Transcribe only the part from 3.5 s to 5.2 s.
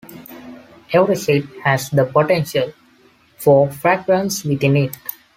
fragrance within it.